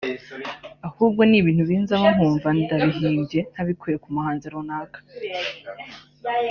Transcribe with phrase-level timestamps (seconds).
[0.87, 4.99] ahubwo ni ibintu binzamo nkumva ndabihimbye ntabikuye ku muhanzi runaka